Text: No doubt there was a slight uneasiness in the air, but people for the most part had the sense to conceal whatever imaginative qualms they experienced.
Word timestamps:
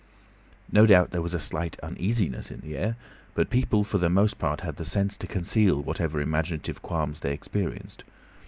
No 0.71 0.87
doubt 0.87 1.11
there 1.11 1.21
was 1.21 1.35
a 1.35 1.39
slight 1.39 1.77
uneasiness 1.83 2.49
in 2.49 2.61
the 2.61 2.75
air, 2.75 2.95
but 3.35 3.51
people 3.51 3.83
for 3.83 3.99
the 3.99 4.09
most 4.09 4.39
part 4.39 4.61
had 4.61 4.77
the 4.77 4.83
sense 4.83 5.15
to 5.17 5.27
conceal 5.27 5.79
whatever 5.79 6.19
imaginative 6.19 6.81
qualms 6.81 7.19
they 7.19 7.33
experienced. 7.35 8.03